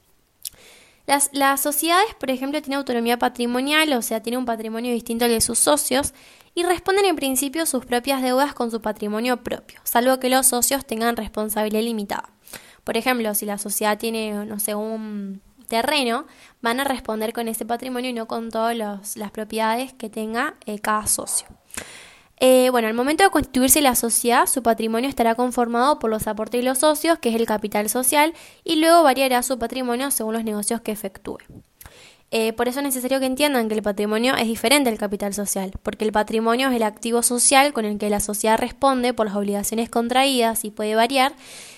Las, 1.06 1.30
las 1.34 1.62
sociedades, 1.62 2.14
por 2.16 2.32
ejemplo, 2.32 2.62
tienen 2.62 2.78
autonomía 2.78 3.20
patrimonial, 3.20 3.92
o 3.94 4.02
sea, 4.02 4.22
tienen 4.22 4.40
un 4.40 4.46
patrimonio 4.46 4.94
distinto 4.94 5.26
al 5.26 5.32
de 5.32 5.42
sus 5.42 5.60
socios, 5.60 6.14
y 6.56 6.64
responden 6.64 7.06
en 7.06 7.16
principio 7.16 7.66
sus 7.66 7.86
propias 7.86 8.22
deudas 8.22 8.54
con 8.54 8.70
su 8.72 8.82
patrimonio 8.82 9.38
propio, 9.38 9.80
salvo 9.84 10.20
que 10.20 10.30
los 10.30 10.48
socios 10.48 10.86
tengan 10.86 11.18
responsabilidad 11.18 11.82
limitada. 11.82 12.30
Por 12.84 12.98
ejemplo, 12.98 13.34
si 13.34 13.46
la 13.46 13.58
sociedad 13.58 13.98
tiene, 13.98 14.46
no 14.46 14.60
sé, 14.60 14.76
un 14.76 15.42
terreno, 15.74 16.28
van 16.62 16.80
a 16.80 16.84
responder 16.84 17.34
con 17.34 17.48
ese 17.48 17.66
patrimonio 17.66 18.12
y 18.12 18.14
no 18.14 18.28
con 18.28 18.52
todas 18.52 18.78
las 18.78 19.32
propiedades 19.32 19.92
que 19.92 20.08
tenga 20.08 20.54
eh, 20.68 20.78
cada 20.78 21.08
socio. 21.08 21.48
Eh, 22.40 22.70
bueno, 22.70 22.88
al 22.88 22.94
momento 22.94 23.24
de 23.24 23.32
constituirse 23.32 23.82
la 23.82 23.96
sociedad, 23.96 24.46
su 24.46 24.62
patrimonio 24.62 25.10
estará 25.10 25.34
conformado 25.34 25.98
por 25.98 26.12
los 26.12 26.28
aportes 26.28 26.62
de 26.62 26.66
los 26.66 26.78
socios, 26.78 27.18
que 27.18 27.30
es 27.30 27.36
el 27.36 27.48
capital 27.48 27.90
social, 27.90 28.34
y 28.64 28.76
luego 28.76 29.02
variará 29.02 29.42
su 29.42 29.58
patrimonio 29.58 30.12
según 30.12 30.36
los 30.36 30.44
negocios 30.44 30.82
que 30.82 30.92
efectúe. 30.92 31.40
Eh, 32.30 32.54
por 32.54 32.68
eso 32.68 32.80
es 32.80 32.86
necesario 32.86 33.20
que 33.20 33.26
entiendan 33.26 33.68
que 33.68 33.76
el 33.76 33.82
patrimonio 33.82 34.36
es 34.36 34.48
diferente 34.48 34.92
del 34.92 35.00
capital 35.00 35.34
social, 35.34 35.72
porque 35.82 36.06
el 36.06 36.12
patrimonio 36.12 36.70
es 36.70 36.76
el 36.76 36.84
activo 36.84 37.24
social 37.24 37.74
con 37.74 37.86
el 37.86 37.98
que 37.98 38.12
la 38.12 38.20
sociedad 38.20 38.60
responde 38.60 39.14
por 39.14 39.26
las 39.26 39.36
obligaciones 39.36 39.90
contraídas 39.90 40.66
y 40.66 40.72
puede 40.72 40.94
variar, 40.94 41.34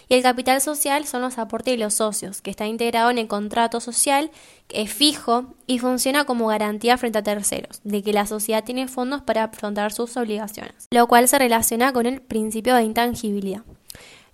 y 0.07 0.13
el 0.15 0.23
capital 0.23 0.61
social 0.61 1.05
son 1.05 1.21
los 1.21 1.37
aportes 1.37 1.73
de 1.73 1.83
los 1.83 1.95
socios, 1.95 2.41
que 2.41 2.51
está 2.51 2.67
integrado 2.67 3.09
en 3.09 3.17
el 3.17 3.27
contrato 3.27 3.79
social, 3.79 4.31
que 4.67 4.81
es 4.81 4.93
fijo 4.93 5.45
y 5.67 5.79
funciona 5.79 6.25
como 6.25 6.47
garantía 6.47 6.97
frente 6.97 7.19
a 7.19 7.23
terceros, 7.23 7.81
de 7.83 8.03
que 8.03 8.13
la 8.13 8.25
sociedad 8.25 8.63
tiene 8.63 8.87
fondos 8.87 9.21
para 9.21 9.45
afrontar 9.45 9.91
sus 9.91 10.15
obligaciones, 10.17 10.87
lo 10.91 11.07
cual 11.07 11.27
se 11.27 11.39
relaciona 11.39 11.93
con 11.93 12.05
el 12.05 12.21
principio 12.21 12.75
de 12.75 12.83
intangibilidad. 12.83 13.63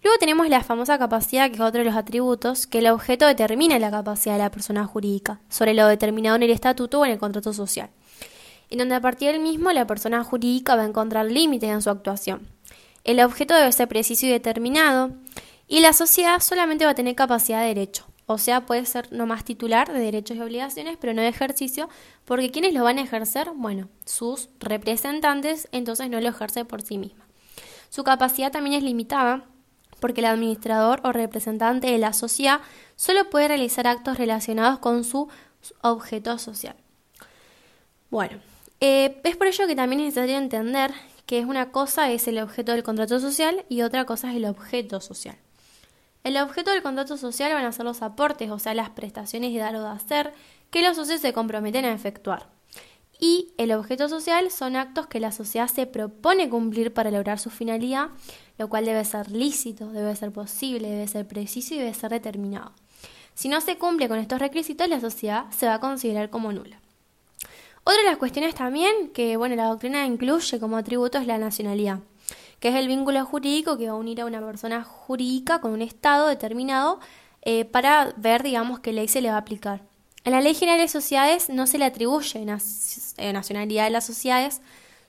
Luego 0.04 0.18
tenemos 0.18 0.50
la 0.50 0.64
famosa 0.64 0.98
capacidad, 0.98 1.50
que 1.50 1.56
es 1.56 1.62
otro 1.62 1.80
de 1.80 1.86
los 1.86 1.96
atributos, 1.96 2.66
que 2.66 2.80
el 2.80 2.88
objeto 2.88 3.28
determina 3.28 3.78
la 3.78 3.92
capacidad 3.92 4.34
de 4.34 4.40
la 4.40 4.50
persona 4.50 4.86
jurídica, 4.86 5.40
sobre 5.48 5.76
lo 5.76 5.86
determinado 5.88 6.36
en 6.36 6.44
el 6.44 6.50
estatuto 6.50 7.00
o 7.00 7.06
en 7.06 7.12
el 7.12 7.20
contrato 7.20 7.54
social, 7.54 7.92
en 8.72 8.80
donde 8.80 8.96
a 8.96 9.02
partir 9.02 9.32
del 9.32 9.42
mismo 9.42 9.72
la 9.72 9.86
persona 9.86 10.24
jurídica 10.24 10.76
va 10.76 10.82
a 10.82 10.88
encontrar 10.88 11.28
límites 11.28 11.70
en 11.70 11.84
su 11.84 11.92
actuación. 11.92 12.48
El 13.04 13.20
objeto 13.20 13.54
debe 13.54 13.72
ser 13.72 13.88
preciso 13.88 14.26
y 14.26 14.30
determinado, 14.30 15.12
y 15.72 15.80
la 15.80 15.94
sociedad 15.94 16.42
solamente 16.42 16.84
va 16.84 16.92
a 16.92 16.96
tener 16.96 17.16
capacidad 17.16 17.62
de 17.62 17.68
derecho, 17.68 18.06
o 18.26 18.38
sea, 18.38 18.66
puede 18.66 18.86
ser 18.86 19.10
no 19.14 19.26
más 19.26 19.46
titular 19.46 19.92
de 19.94 20.00
derechos 20.00 20.36
y 20.36 20.42
obligaciones, 20.42 20.98
pero 21.00 21.14
no 21.14 21.22
de 21.22 21.30
ejercicio, 21.30 21.88
porque 22.26 22.52
quienes 22.52 22.74
lo 22.74 22.84
van 22.84 22.98
a 22.98 23.04
ejercer, 23.04 23.52
bueno, 23.56 23.88
sus 24.06 24.50
representantes, 24.60 25.70
entonces 25.72 26.10
no 26.10 26.20
lo 26.20 26.28
ejerce 26.28 26.66
por 26.66 26.82
sí 26.82 26.98
misma. 26.98 27.26
Su 27.90 28.04
capacidad 28.04 28.52
también 28.52 28.76
es 28.76 28.84
limitada 28.84 29.46
porque 30.02 30.20
el 30.20 30.26
administrador 30.26 31.00
o 31.06 31.14
representante 31.14 31.90
de 31.90 32.00
la 32.00 32.12
sociedad 32.12 32.60
solo 32.98 33.30
puede 33.30 33.48
realizar 33.48 33.88
actos 33.88 34.18
relacionados 34.18 34.80
con 34.80 35.06
su 35.06 35.30
objeto 35.80 36.38
social. 36.38 36.76
Bueno, 38.10 38.42
eh, 38.82 39.22
es 39.24 39.38
por 39.38 39.48
ello 39.48 39.68
que 39.68 39.76
también 39.78 40.02
es 40.02 40.08
necesario 40.08 40.38
entender 40.38 40.92
que 41.26 41.40
es 41.40 41.46
una 41.46 41.72
cosa 41.72 42.12
es 42.12 42.28
el 42.28 42.40
objeto 42.40 42.74
del 42.74 42.84
contrato 42.84 43.22
social 43.22 43.64
y 43.70 43.84
otra 43.84 44.04
cosa 44.04 44.32
es 44.32 44.36
el 44.36 44.44
objeto 44.44 45.00
social. 45.00 45.38
El 46.24 46.38
objeto 46.38 46.72
del 46.72 46.84
contrato 46.84 47.18
social 47.18 47.54
van 47.54 47.66
a 47.66 47.72
ser 47.72 47.86
los 47.86 48.02
aportes, 48.02 48.50
o 48.52 48.60
sea, 48.60 48.74
las 48.74 48.92
prestaciones 48.92 49.54
de 49.54 49.60
dar 49.60 49.76
o 49.76 49.82
de 49.82 49.90
hacer, 49.90 50.34
que 50.70 50.84
los 50.84 50.96
socios 50.96 51.22
se 51.22 51.34
comprometen 51.34 51.86
a 51.86 51.94
efectuar. 51.94 52.50
Y 53.20 53.54
el 53.58 53.72
objeto 53.72 54.10
social 54.10 54.50
son 54.50 54.76
actos 54.76 55.08
que 55.08 55.20
la 55.20 55.32
sociedad 55.32 55.68
se 55.68 55.86
propone 55.86 56.50
cumplir 56.50 56.94
para 56.94 57.12
lograr 57.12 57.40
su 57.40 57.50
finalidad 57.50 58.10
lo 58.62 58.70
cual 58.70 58.86
debe 58.86 59.04
ser 59.06 59.32
lícito, 59.32 59.90
debe 59.90 60.16
ser 60.16 60.32
posible, 60.32 60.88
debe 60.88 61.08
ser 61.08 61.28
preciso 61.28 61.74
y 61.74 61.80
debe 61.80 61.96
ser 61.96 62.12
determinado. 62.12 62.74
Si 63.34 63.50
no 63.50 63.60
se 63.60 63.80
cumple 63.80 64.08
con 64.08 64.20
estos 64.20 64.38
requisitos, 64.38 64.88
la 64.88 65.00
sociedad 65.00 65.46
se 65.50 65.66
va 65.66 65.74
a 65.74 65.80
considerar 65.80 66.30
como 66.30 66.54
nula. 66.54 66.80
Otra 67.84 68.04
de 68.04 68.10
las 68.10 68.18
cuestiones 68.18 68.54
también 68.54 69.10
que 69.16 69.36
bueno, 69.36 69.56
la 69.56 69.66
doctrina 69.66 70.06
incluye 70.06 70.60
como 70.60 70.78
atributo 70.78 71.18
es 71.18 71.26
la 71.26 71.40
nacionalidad, 71.40 72.02
que 72.62 72.70
es 72.70 72.76
el 72.76 72.88
vínculo 72.88 73.26
jurídico 73.26 73.78
que 73.78 73.88
va 73.88 73.94
a 73.94 73.96
unir 73.96 74.22
a 74.22 74.26
una 74.26 74.40
persona 74.40 74.84
jurídica 74.84 75.60
con 75.60 75.72
un 75.72 75.82
Estado 75.82 76.28
determinado 76.28 77.00
eh, 77.42 77.66
para 77.66 78.14
ver, 78.18 78.44
digamos, 78.44 78.80
qué 78.80 78.94
ley 78.94 79.08
se 79.08 79.20
le 79.20 79.30
va 79.30 79.36
a 79.36 79.40
aplicar. 79.40 79.82
En 80.24 80.34
la 80.34 80.42
Ley 80.42 80.54
General 80.54 80.80
de 80.80 80.88
Sociedades 80.88 81.50
no 81.50 81.66
se 81.66 81.80
le 81.80 81.86
atribuye 81.86 82.46
eh, 83.18 83.34
nacionalidad 83.34 83.86
de 83.86 83.90
las 83.90 84.06
sociedades, 84.06 84.62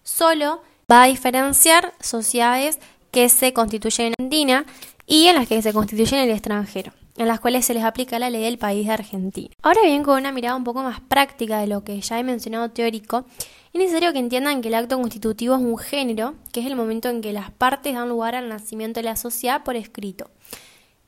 solo 0.02 0.62
va 0.90 1.02
a 1.02 1.06
diferenciar 1.06 1.92
sociedades 2.00 2.78
que 3.10 3.28
se 3.28 3.52
constituyen 3.52 4.08
en 4.08 4.14
Argentina 4.14 4.64
y 5.06 5.26
en 5.26 5.34
las 5.34 5.46
que 5.46 5.60
se 5.60 5.74
constituyen 5.74 6.20
en 6.20 6.30
el 6.30 6.34
extranjero, 6.34 6.92
en 7.16 7.28
las 7.28 7.40
cuales 7.40 7.64
se 7.64 7.74
les 7.74 7.84
aplica 7.84 8.18
la 8.18 8.30
ley 8.30 8.42
del 8.42 8.58
país 8.58 8.86
de 8.86 8.92
Argentina. 8.92 9.54
Ahora 9.62 9.82
bien, 9.84 10.02
con 10.02 10.18
una 10.18 10.32
mirada 10.32 10.56
un 10.56 10.64
poco 10.64 10.82
más 10.82 11.00
práctica 11.00 11.60
de 11.60 11.66
lo 11.66 11.84
que 11.84 12.00
ya 12.00 12.18
he 12.18 12.24
mencionado 12.24 12.70
teórico, 12.70 13.24
es 13.72 13.78
necesario 13.78 14.12
que 14.12 14.18
entiendan 14.18 14.60
que 14.62 14.68
el 14.68 14.74
acto 14.74 14.98
constitutivo 14.98 15.54
es 15.54 15.60
un 15.62 15.78
género, 15.78 16.34
que 16.52 16.60
es 16.60 16.66
el 16.66 16.76
momento 16.76 17.08
en 17.08 17.20
que 17.20 17.32
las 17.32 17.50
partes 17.50 17.94
dan 17.94 18.08
lugar 18.08 18.34
al 18.34 18.48
nacimiento 18.48 19.00
de 19.00 19.04
la 19.04 19.16
sociedad 19.16 19.62
por 19.62 19.76
escrito. 19.76 20.30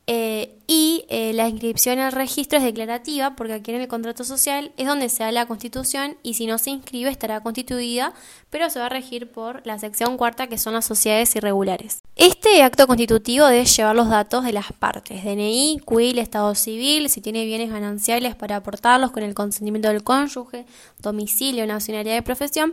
Eh, 0.06 0.58
y 0.66 1.06
eh, 1.08 1.32
la 1.32 1.48
inscripción 1.48 1.98
al 1.98 2.12
registro 2.12 2.58
es 2.58 2.64
declarativa 2.64 3.34
porque 3.36 3.54
aquí 3.54 3.70
en 3.70 3.80
el 3.80 3.88
contrato 3.88 4.22
social 4.22 4.72
es 4.76 4.86
donde 4.86 5.08
se 5.08 5.24
da 5.24 5.32
la 5.32 5.46
constitución 5.46 6.18
y 6.22 6.34
si 6.34 6.46
no 6.46 6.58
se 6.58 6.70
inscribe 6.70 7.08
estará 7.08 7.40
constituida, 7.40 8.12
pero 8.50 8.68
se 8.68 8.80
va 8.80 8.86
a 8.86 8.90
regir 8.90 9.32
por 9.32 9.66
la 9.66 9.78
sección 9.78 10.18
cuarta 10.18 10.46
que 10.46 10.58
son 10.58 10.74
las 10.74 10.84
sociedades 10.84 11.34
irregulares. 11.36 12.02
Este 12.16 12.62
acto 12.62 12.86
constitutivo 12.86 13.46
debe 13.46 13.64
llevar 13.64 13.96
los 13.96 14.08
datos 14.08 14.44
de 14.44 14.52
las 14.52 14.72
partes, 14.72 15.24
DNI, 15.24 15.80
CUIL, 15.84 16.20
Estado 16.20 16.54
Civil, 16.54 17.10
si 17.10 17.20
tiene 17.20 17.44
bienes 17.44 17.72
gananciales 17.72 18.36
para 18.36 18.54
aportarlos 18.54 19.10
con 19.10 19.24
el 19.24 19.34
consentimiento 19.34 19.88
del 19.88 20.04
cónyuge, 20.04 20.64
domicilio, 21.00 21.66
nacionalidad 21.66 22.14
de 22.14 22.22
profesión 22.22 22.72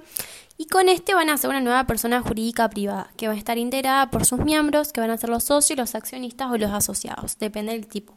y 0.59 0.67
con 0.67 0.89
este 0.89 1.15
van 1.15 1.31
a 1.31 1.37
ser 1.37 1.49
una 1.49 1.59
nueva 1.59 1.87
persona 1.87 2.21
jurídica 2.21 2.69
privada, 2.69 3.09
que 3.17 3.27
va 3.27 3.33
a 3.33 3.37
estar 3.37 3.57
integrada 3.57 4.11
por 4.11 4.25
sus 4.25 4.37
miembros, 4.37 4.93
que 4.93 5.01
van 5.01 5.09
a 5.09 5.17
ser 5.17 5.31
los 5.31 5.45
socios, 5.45 5.79
los 5.79 5.95
accionistas 5.95 6.51
o 6.51 6.57
los 6.59 6.69
asociados, 6.69 7.39
depende 7.39 7.71
del 7.71 7.87
tipo. 7.87 8.13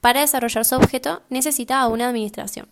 Para 0.00 0.22
desarrollar 0.22 0.64
su 0.64 0.74
objeto 0.74 1.22
necesita 1.30 1.86
una 1.86 2.08
administración. 2.08 2.66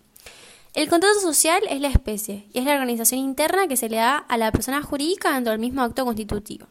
El 0.75 0.89
contrato 0.89 1.21
social 1.21 1.63
es 1.71 1.81
la 1.81 1.89
especie 1.91 2.49
y 2.53 2.59
es 2.59 2.65
la 2.65 2.73
organización 2.73 3.21
interna 3.21 3.69
que 3.69 3.77
se 3.77 3.89
le 3.89 3.99
da 3.99 4.17
a 4.17 4.37
la 4.37 4.51
persona 4.51 4.83
jurídica 4.83 5.33
dentro 5.33 5.53
del 5.53 5.61
mismo 5.61 5.83
acto 5.83 6.05
constitutivo. 6.05 6.67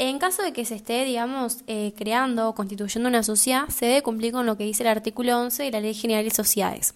En 0.00 0.20
caso 0.20 0.42
de 0.42 0.52
que 0.52 0.64
se 0.64 0.76
esté, 0.76 1.04
digamos, 1.04 1.58
eh, 1.66 1.92
creando 1.96 2.48
o 2.48 2.54
constituyendo 2.54 3.08
una 3.08 3.24
sociedad, 3.24 3.68
se 3.68 3.86
debe 3.86 4.02
cumplir 4.02 4.32
con 4.32 4.46
lo 4.46 4.56
que 4.56 4.62
dice 4.62 4.84
el 4.84 4.88
artículo 4.88 5.36
11 5.40 5.64
de 5.64 5.70
la 5.72 5.80
Ley 5.80 5.92
General 5.92 6.24
de 6.24 6.30
Sociedades. 6.30 6.94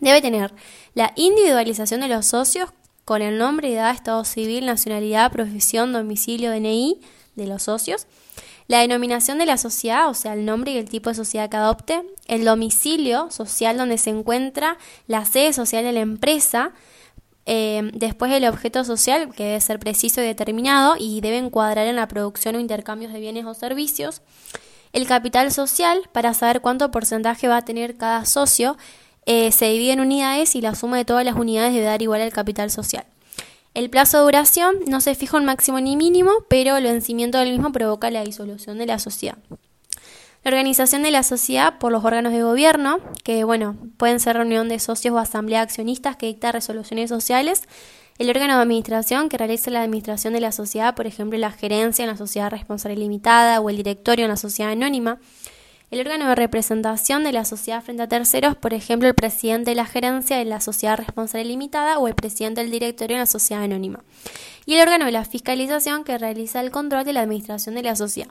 Debe 0.00 0.22
tener 0.22 0.54
la 0.94 1.12
individualización 1.14 2.00
de 2.00 2.08
los 2.08 2.24
socios 2.24 2.70
con 3.04 3.20
el 3.20 3.36
nombre, 3.36 3.74
edad, 3.74 3.94
estado 3.94 4.24
civil, 4.24 4.64
nacionalidad, 4.64 5.30
profesión, 5.30 5.92
domicilio, 5.92 6.50
DNI 6.50 7.02
de 7.36 7.46
los 7.46 7.64
socios, 7.64 8.06
la 8.66 8.80
denominación 8.80 9.36
de 9.36 9.44
la 9.44 9.58
sociedad, 9.58 10.08
o 10.08 10.14
sea, 10.14 10.32
el 10.32 10.46
nombre 10.46 10.72
y 10.72 10.78
el 10.78 10.88
tipo 10.88 11.10
de 11.10 11.16
sociedad 11.16 11.50
que 11.50 11.58
adopte, 11.58 12.02
el 12.28 12.46
domicilio 12.46 13.30
social 13.30 13.76
donde 13.76 13.98
se 13.98 14.08
encuentra 14.08 14.78
la 15.06 15.26
sede 15.26 15.52
social 15.52 15.84
de 15.84 15.92
la 15.92 16.00
empresa, 16.00 16.72
eh, 17.50 17.90
después 17.94 18.30
el 18.30 18.44
objeto 18.44 18.84
social, 18.84 19.34
que 19.34 19.42
debe 19.44 19.60
ser 19.62 19.78
preciso 19.78 20.20
y 20.20 20.24
determinado 20.24 20.96
y 20.98 21.22
debe 21.22 21.38
encuadrar 21.38 21.86
en 21.86 21.96
la 21.96 22.06
producción 22.06 22.56
o 22.56 22.60
intercambios 22.60 23.10
de 23.10 23.20
bienes 23.20 23.46
o 23.46 23.54
servicios, 23.54 24.20
el 24.92 25.06
capital 25.06 25.50
social, 25.50 26.02
para 26.12 26.34
saber 26.34 26.60
cuánto 26.60 26.90
porcentaje 26.90 27.48
va 27.48 27.56
a 27.56 27.64
tener 27.64 27.96
cada 27.96 28.26
socio, 28.26 28.76
eh, 29.24 29.50
se 29.50 29.70
divide 29.70 29.92
en 29.92 30.00
unidades 30.00 30.56
y 30.56 30.60
la 30.60 30.74
suma 30.74 30.98
de 30.98 31.06
todas 31.06 31.24
las 31.24 31.36
unidades 31.36 31.72
debe 31.72 31.86
dar 31.86 32.02
igual 32.02 32.20
al 32.20 32.34
capital 32.34 32.70
social. 32.70 33.06
El 33.72 33.88
plazo 33.88 34.18
de 34.18 34.24
duración 34.24 34.76
no 34.86 35.00
se 35.00 35.14
fija 35.14 35.38
en 35.38 35.46
máximo 35.46 35.80
ni 35.80 35.96
mínimo, 35.96 36.32
pero 36.50 36.76
el 36.76 36.84
vencimiento 36.84 37.38
del 37.38 37.52
mismo 37.52 37.72
provoca 37.72 38.10
la 38.10 38.24
disolución 38.24 38.76
de 38.76 38.84
la 38.84 38.98
sociedad. 38.98 39.38
La 40.44 40.50
organización 40.50 41.02
de 41.02 41.10
la 41.10 41.22
sociedad 41.22 41.78
por 41.78 41.92
los 41.92 42.04
órganos 42.04 42.32
de 42.32 42.42
gobierno, 42.42 43.00
que 43.24 43.44
bueno, 43.44 43.76
pueden 43.96 44.20
ser 44.20 44.36
reunión 44.36 44.68
de 44.68 44.78
socios 44.78 45.14
o 45.14 45.18
asamblea 45.18 45.60
de 45.60 45.64
accionistas 45.64 46.16
que 46.16 46.26
dicta 46.26 46.52
resoluciones 46.52 47.10
sociales, 47.10 47.64
el 48.18 48.30
órgano 48.30 48.56
de 48.56 48.62
administración 48.62 49.28
que 49.28 49.38
realiza 49.38 49.70
la 49.70 49.82
administración 49.82 50.32
de 50.32 50.40
la 50.40 50.50
sociedad, 50.52 50.94
por 50.94 51.06
ejemplo, 51.06 51.38
la 51.38 51.52
gerencia 51.52 52.02
en 52.04 52.10
la 52.10 52.16
sociedad 52.16 52.50
responsable 52.50 52.96
limitada 52.96 53.60
o 53.60 53.70
el 53.70 53.76
directorio 53.76 54.24
en 54.24 54.30
la 54.30 54.36
sociedad 54.36 54.72
anónima, 54.72 55.18
el 55.90 56.00
órgano 56.00 56.28
de 56.28 56.34
representación 56.34 57.24
de 57.24 57.32
la 57.32 57.44
sociedad 57.44 57.82
frente 57.82 58.02
a 58.02 58.08
terceros, 58.08 58.56
por 58.56 58.74
ejemplo, 58.74 59.08
el 59.08 59.14
presidente 59.14 59.70
de 59.70 59.74
la 59.76 59.86
gerencia 59.86 60.36
de 60.36 60.44
la 60.44 60.60
sociedad 60.60 60.98
responsable 60.98 61.46
limitada 61.46 61.98
o 61.98 62.08
el 62.08 62.14
presidente 62.14 62.60
del 62.60 62.70
directorio 62.70 63.16
en 63.16 63.20
la 63.20 63.26
sociedad 63.26 63.62
anónima. 63.62 64.04
Y 64.66 64.74
el 64.74 64.82
órgano 64.82 65.06
de 65.06 65.12
la 65.12 65.24
fiscalización 65.24 66.04
que 66.04 66.18
realiza 66.18 66.60
el 66.60 66.70
control 66.70 67.04
de 67.04 67.14
la 67.14 67.22
administración 67.22 67.74
de 67.74 67.82
la 67.82 67.96
sociedad. 67.96 68.30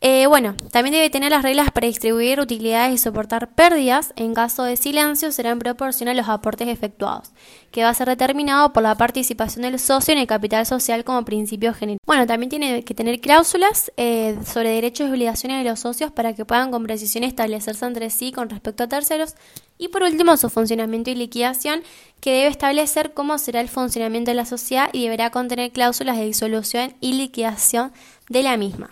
Eh, 0.00 0.28
bueno, 0.28 0.54
también 0.70 0.94
debe 0.94 1.10
tener 1.10 1.32
las 1.32 1.42
reglas 1.42 1.72
para 1.72 1.88
distribuir 1.88 2.38
utilidades 2.38 2.94
y 2.94 2.98
soportar 2.98 3.50
pérdidas. 3.50 4.12
En 4.14 4.32
caso 4.32 4.62
de 4.62 4.76
silencio, 4.76 5.32
será 5.32 5.50
en 5.50 5.58
proporción 5.58 6.08
a 6.08 6.14
los 6.14 6.28
aportes 6.28 6.68
efectuados, 6.68 7.32
que 7.72 7.82
va 7.82 7.88
a 7.88 7.94
ser 7.94 8.06
determinado 8.08 8.72
por 8.72 8.84
la 8.84 8.94
participación 8.94 9.62
del 9.62 9.80
socio 9.80 10.12
en 10.12 10.20
el 10.20 10.28
capital 10.28 10.66
social 10.66 11.02
como 11.02 11.24
principio 11.24 11.74
general. 11.74 11.98
Bueno, 12.06 12.28
también 12.28 12.48
tiene 12.48 12.84
que 12.84 12.94
tener 12.94 13.20
cláusulas 13.20 13.90
eh, 13.96 14.38
sobre 14.46 14.70
derechos 14.70 15.08
y 15.08 15.10
obligaciones 15.10 15.64
de 15.64 15.68
los 15.68 15.80
socios 15.80 16.12
para 16.12 16.32
que 16.32 16.44
puedan 16.44 16.70
con 16.70 16.84
precisión 16.84 17.24
establecerse 17.24 17.84
entre 17.84 18.10
sí 18.10 18.30
con 18.30 18.50
respecto 18.50 18.84
a 18.84 18.88
terceros. 18.88 19.34
Y 19.78 19.88
por 19.88 20.04
último, 20.04 20.36
su 20.36 20.48
funcionamiento 20.48 21.10
y 21.10 21.16
liquidación, 21.16 21.82
que 22.20 22.32
debe 22.32 22.48
establecer 22.48 23.14
cómo 23.14 23.36
será 23.38 23.60
el 23.60 23.68
funcionamiento 23.68 24.30
de 24.30 24.36
la 24.36 24.44
sociedad 24.44 24.90
y 24.92 25.02
deberá 25.02 25.30
contener 25.30 25.72
cláusulas 25.72 26.16
de 26.16 26.24
disolución 26.24 26.94
y 27.00 27.14
liquidación 27.14 27.92
de 28.28 28.42
la 28.44 28.56
misma. 28.56 28.90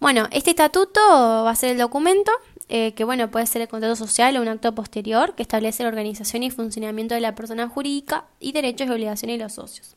Bueno, 0.00 0.28
este 0.30 0.50
estatuto 0.50 1.00
va 1.00 1.50
a 1.50 1.54
ser 1.54 1.70
el 1.70 1.78
documento 1.78 2.32
eh, 2.68 2.94
que 2.94 3.04
bueno, 3.04 3.30
puede 3.30 3.46
ser 3.46 3.62
el 3.62 3.68
contrato 3.68 3.94
social 3.94 4.36
o 4.36 4.42
un 4.42 4.48
acto 4.48 4.74
posterior 4.74 5.34
que 5.34 5.42
establece 5.42 5.82
la 5.82 5.90
organización 5.90 6.42
y 6.42 6.50
funcionamiento 6.50 7.14
de 7.14 7.20
la 7.20 7.34
persona 7.34 7.68
jurídica 7.68 8.24
y 8.40 8.52
derechos 8.52 8.88
y 8.88 8.90
obligaciones 8.90 9.38
de 9.38 9.44
los 9.44 9.52
socios. 9.52 9.96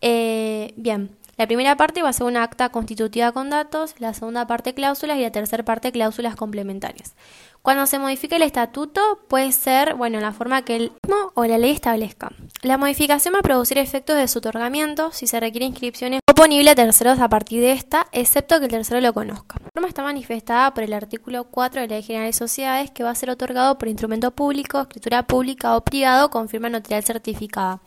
Eh, 0.00 0.74
bien, 0.76 1.16
la 1.36 1.46
primera 1.46 1.76
parte 1.76 2.02
va 2.02 2.08
a 2.08 2.12
ser 2.12 2.26
una 2.26 2.42
acta 2.42 2.70
constitutiva 2.70 3.30
con 3.32 3.50
datos, 3.50 3.94
la 3.98 4.14
segunda 4.14 4.46
parte 4.46 4.74
cláusulas 4.74 5.18
y 5.18 5.22
la 5.22 5.30
tercera 5.30 5.64
parte 5.64 5.92
cláusulas 5.92 6.34
complementarias. 6.34 7.14
Cuando 7.62 7.86
se 7.86 7.98
modifique 7.98 8.36
el 8.36 8.42
estatuto 8.42 9.20
puede 9.28 9.52
ser, 9.52 9.94
bueno, 9.94 10.18
la 10.20 10.32
forma 10.32 10.62
que 10.62 10.76
el 10.76 10.92
mismo 11.02 11.32
o 11.34 11.44
la 11.44 11.58
ley 11.58 11.70
establezca. 11.70 12.32
La 12.62 12.78
modificación 12.78 13.34
va 13.34 13.40
a 13.40 13.42
producir 13.42 13.78
efectos 13.78 14.16
de 14.16 14.28
su 14.28 14.38
otorgamiento 14.38 15.12
si 15.12 15.26
se 15.26 15.38
requiere 15.38 15.66
inscripciones 15.66 16.20
oponible 16.28 16.70
a 16.70 16.74
terceros 16.74 17.20
a 17.20 17.28
partir 17.28 17.60
de 17.60 17.72
esta, 17.72 18.06
excepto 18.12 18.58
que 18.58 18.64
el 18.64 18.70
tercero 18.70 19.00
lo 19.00 19.12
conozca. 19.12 19.56
La 19.62 19.70
forma 19.74 19.88
está 19.88 20.02
manifestada 20.02 20.72
por 20.72 20.82
el 20.82 20.94
artículo 20.94 21.44
4 21.44 21.82
de 21.82 21.86
la 21.86 21.94
Ley 21.94 22.02
General 22.02 22.28
de 22.28 22.32
Sociedades 22.32 22.90
que 22.90 23.02
va 23.04 23.10
a 23.10 23.14
ser 23.14 23.30
otorgado 23.30 23.76
por 23.76 23.88
instrumento 23.88 24.30
público, 24.30 24.80
escritura 24.80 25.26
pública 25.26 25.76
o 25.76 25.84
privado 25.84 26.30
con 26.30 26.48
firma 26.48 26.70
notarial 26.70 27.04
certificada. 27.04 27.80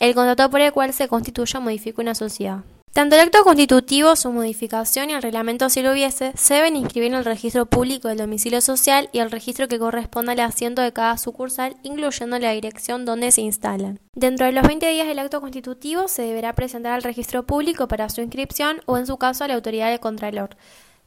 El 0.00 0.14
contrato 0.14 0.50
por 0.50 0.60
el 0.60 0.72
cual 0.72 0.92
se 0.92 1.08
constituye 1.08 1.58
o 1.58 1.60
modifica 1.60 2.02
una 2.02 2.14
sociedad. 2.14 2.64
Tanto 2.92 3.14
el 3.14 3.22
acto 3.22 3.44
constitutivo, 3.44 4.16
su 4.16 4.32
modificación 4.32 5.10
y 5.10 5.12
el 5.12 5.22
reglamento 5.22 5.70
si 5.70 5.80
lo 5.80 5.92
hubiese, 5.92 6.32
se 6.34 6.54
deben 6.54 6.74
inscribir 6.74 7.12
en 7.12 7.18
el 7.18 7.24
registro 7.24 7.66
público 7.66 8.08
del 8.08 8.18
domicilio 8.18 8.60
social 8.60 9.08
y 9.12 9.20
el 9.20 9.30
registro 9.30 9.68
que 9.68 9.78
corresponda 9.78 10.32
al 10.32 10.40
asiento 10.40 10.82
de 10.82 10.92
cada 10.92 11.16
sucursal, 11.16 11.76
incluyendo 11.84 12.38
la 12.40 12.50
dirección 12.50 13.04
donde 13.04 13.30
se 13.30 13.42
instalan. 13.42 14.00
Dentro 14.14 14.46
de 14.46 14.52
los 14.52 14.66
20 14.66 14.88
días 14.88 15.06
del 15.06 15.20
acto 15.20 15.40
constitutivo 15.40 16.08
se 16.08 16.22
deberá 16.22 16.52
presentar 16.54 16.92
al 16.92 17.04
registro 17.04 17.44
público 17.44 17.86
para 17.86 18.08
su 18.08 18.22
inscripción 18.22 18.80
o 18.86 18.98
en 18.98 19.06
su 19.06 19.18
caso 19.18 19.44
a 19.44 19.48
la 19.48 19.54
autoridad 19.54 19.88
de 19.90 20.00
Contralor. 20.00 20.56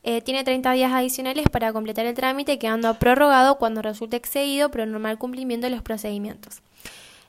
Eh, 0.03 0.21
tiene 0.21 0.45
30 0.45 0.71
días 0.73 0.91
adicionales 0.93 1.49
para 1.49 1.73
completar 1.73 2.05
el 2.05 2.13
trámite, 2.13 2.59
quedando 2.59 2.93
prorrogado 2.97 3.57
cuando 3.57 3.81
resulte 3.81 4.15
excedido 4.15 4.71
el 4.73 4.91
normal 4.91 5.17
cumplimiento 5.17 5.67
de 5.67 5.71
los 5.71 5.81
procedimientos. 5.81 6.61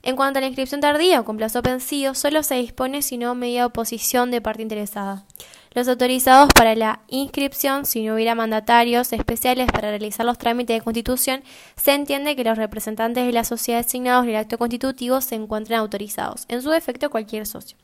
En 0.07 0.17
cuanto 0.17 0.37
a 0.37 0.43
la 0.43 0.49
inscripción 0.49 0.83
tardía 0.83 1.21
o 1.21 1.25
con 1.25 1.39
plazo 1.39 1.63
vencido, 1.63 2.15
solo 2.15 2.43
se 2.43 2.57
dispone 2.57 3.01
si 3.01 3.17
no 3.17 3.35
media 3.35 3.65
oposición 3.65 4.31
de 4.31 4.43
parte 4.43 4.61
interesada. 4.61 5.25
Los 5.73 5.89
autorizados 5.89 6.51
para 6.55 6.75
la 6.75 7.01
inscripción, 7.09 7.87
si 7.87 8.03
no 8.03 8.15
hubiera 8.15 8.35
mandatarios 8.35 9.15
especiales 9.15 9.67
para 9.73 9.89
realizar 9.89 10.27
los 10.27 10.37
trámites 10.37 10.77
de 10.77 10.85
constitución, 10.85 11.43
se 11.77 11.95
entiende 11.95 12.37
que 12.37 12.45
los 12.45 12.59
representantes 12.59 13.25
de 13.25 13.33
la 13.33 13.45
sociedad 13.45 13.83
designados 13.83 14.25
en 14.25 14.31
el 14.31 14.37
acto 14.37 14.59
constitutivo 14.59 15.23
se 15.23 15.37
encuentran 15.37 15.81
autorizados, 15.81 16.45
en 16.49 16.61
su 16.61 16.69
defecto 16.69 17.09
cualquier 17.09 17.47
socio. 17.47 17.79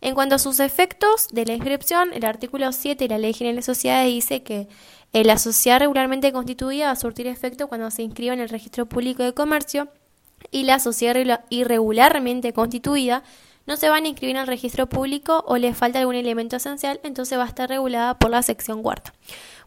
En 0.00 0.14
cuanto 0.14 0.36
a 0.36 0.38
sus 0.38 0.60
efectos 0.60 1.26
de 1.32 1.46
la 1.46 1.54
inscripción, 1.54 2.12
el 2.12 2.24
artículo 2.24 2.70
7 2.70 3.02
de 3.02 3.08
la 3.08 3.18
Ley 3.18 3.32
General 3.32 3.56
de 3.56 3.62
Sociedades 3.62 4.06
dice 4.06 4.44
que 4.44 4.68
la 5.12 5.36
sociedad 5.36 5.80
regularmente 5.80 6.32
constituida 6.32 6.86
va 6.86 6.92
a 6.92 6.96
surtir 6.96 7.26
efecto 7.26 7.66
cuando 7.66 7.90
se 7.90 8.02
inscriba 8.02 8.34
en 8.34 8.40
el 8.40 8.50
registro 8.50 8.86
público 8.86 9.24
de 9.24 9.34
comercio 9.34 9.88
y 10.50 10.64
la 10.64 10.78
sociedad 10.78 11.44
irregularmente 11.50 12.52
constituida 12.52 13.22
no 13.66 13.76
se 13.76 13.88
van 13.88 14.04
a 14.04 14.08
inscribir 14.08 14.36
en 14.36 14.42
el 14.42 14.46
registro 14.46 14.88
público 14.88 15.44
o 15.46 15.56
le 15.58 15.74
falta 15.74 15.98
algún 15.98 16.14
elemento 16.14 16.56
esencial, 16.56 17.00
entonces 17.02 17.36
va 17.38 17.44
a 17.44 17.48
estar 17.48 17.68
regulada 17.68 18.18
por 18.18 18.30
la 18.30 18.42
sección 18.42 18.82
cuarta. 18.82 19.12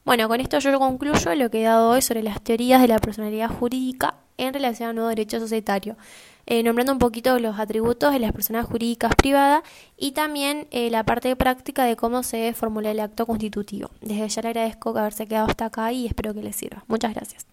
Bueno, 0.05 0.27
con 0.27 0.39
esto 0.39 0.59
yo 0.59 0.79
concluyo 0.79 1.35
lo 1.35 1.51
que 1.51 1.61
he 1.61 1.65
dado 1.65 1.89
hoy 1.89 2.01
sobre 2.01 2.23
las 2.23 2.41
teorías 2.41 2.81
de 2.81 2.87
la 2.87 2.99
personalidad 2.99 3.49
jurídica 3.49 4.15
en 4.37 4.53
relación 4.53 4.89
al 4.89 4.95
nuevo 4.95 5.09
derecho 5.09 5.39
societario, 5.39 5.97
eh, 6.45 6.63
nombrando 6.63 6.93
un 6.93 6.99
poquito 6.99 7.37
los 7.39 7.59
atributos 7.59 8.13
de 8.13 8.19
las 8.19 8.31
personas 8.31 8.65
jurídicas 8.65 9.13
privadas 9.15 9.63
y 9.97 10.13
también 10.13 10.67
eh, 10.71 10.89
la 10.89 11.03
parte 11.03 11.35
práctica 11.35 11.83
de 11.83 11.97
cómo 11.97 12.23
se 12.23 12.53
formula 12.53 12.91
el 12.91 13.01
acto 13.01 13.25
constitutivo. 13.25 13.91
Desde 14.01 14.27
ya 14.29 14.41
le 14.41 14.47
agradezco 14.47 14.93
que 14.93 14.99
haberse 14.99 15.27
quedado 15.27 15.47
hasta 15.47 15.65
acá 15.65 15.91
y 15.91 16.07
espero 16.07 16.33
que 16.33 16.41
les 16.41 16.55
sirva. 16.55 16.85
Muchas 16.87 17.13
gracias. 17.13 17.45